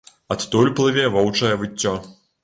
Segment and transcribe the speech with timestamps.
[0.35, 1.93] Адтуль плыве воўчае выццё.